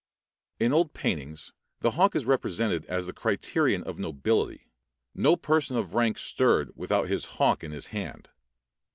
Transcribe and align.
In 0.59 0.73
old 0.73 0.93
paintings 0.95 1.53
the 1.81 1.91
hawk 1.91 2.15
is 2.15 2.25
represented 2.25 2.87
as 2.87 3.05
the 3.05 3.13
criterion 3.13 3.83
of 3.83 3.99
nobility; 3.99 4.71
no 5.13 5.35
person 5.35 5.77
of 5.77 5.93
rank 5.93 6.17
stirred 6.17 6.71
without 6.75 7.07
his 7.07 7.25
hawk 7.37 7.63
in 7.63 7.69
his 7.71 7.85
hand. 7.93 8.27